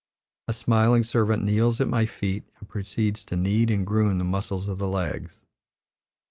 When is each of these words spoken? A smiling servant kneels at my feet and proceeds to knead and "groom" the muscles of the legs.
A 0.47 0.53
smiling 0.53 1.03
servant 1.03 1.43
kneels 1.43 1.79
at 1.79 1.87
my 1.87 2.07
feet 2.07 2.43
and 2.59 2.67
proceeds 2.67 3.23
to 3.25 3.35
knead 3.35 3.69
and 3.69 3.85
"groom" 3.85 4.17
the 4.17 4.25
muscles 4.25 4.67
of 4.67 4.79
the 4.79 4.87
legs. 4.87 5.37